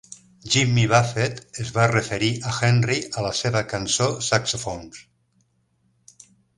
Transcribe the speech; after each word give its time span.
Jimmy 0.53 0.85
Buffett 0.93 1.59
es 1.65 1.69
va 1.75 1.85
referir 1.91 2.31
a 2.51 2.55
Henry 2.61 2.97
a 3.21 3.27
la 3.29 3.35
seva 3.43 3.65
cançó 3.77 4.11
"Saxophones". 4.33 5.03